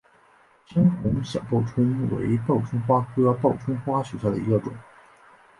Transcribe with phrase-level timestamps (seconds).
[0.65, 4.73] 深红小报春为报春花科报春花属下的一个种。